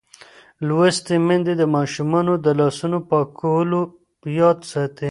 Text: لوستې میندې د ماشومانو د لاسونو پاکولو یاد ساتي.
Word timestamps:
لوستې 0.67 1.15
میندې 1.27 1.53
د 1.57 1.63
ماشومانو 1.75 2.33
د 2.45 2.47
لاسونو 2.59 2.97
پاکولو 3.09 3.81
یاد 4.39 4.59
ساتي. 4.71 4.99